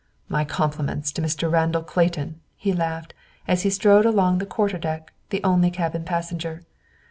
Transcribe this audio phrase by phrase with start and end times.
[0.27, 1.47] "My compliments to Mr.
[1.51, 3.13] Randall Clayton!" he laughed,
[3.47, 6.63] as he strode along the quarter deck, the only cabin passenger.